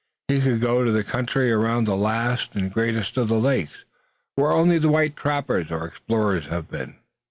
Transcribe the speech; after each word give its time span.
He 0.29 0.41
could 0.41 0.61
go 0.61 0.83
to 0.83 0.91
the 0.91 1.03
country 1.03 1.51
around 1.51 1.83
the 1.85 1.95
last 1.95 2.55
and 2.55 2.73
greatest 2.73 3.17
of 3.17 3.27
the 3.27 3.37
lakes, 3.39 3.85
where 4.33 4.51
only 4.51 4.79
the 4.79 4.89
white 4.89 5.15
trapper 5.15 5.63
or 5.69 5.85
explorer 5.85 6.39
has 6.39 6.63
been." 6.65 6.95